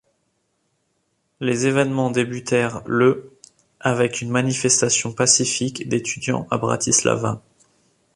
[1.41, 3.37] Les événements débutèrent le
[3.79, 7.43] avec une manifestation pacifique d’étudiants à Bratislava.